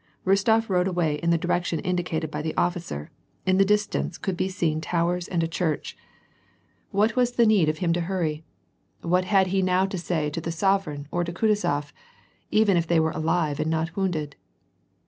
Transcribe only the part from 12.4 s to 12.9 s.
even if